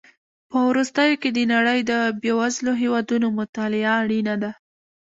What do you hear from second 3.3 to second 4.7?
مطالعه اړینه ده.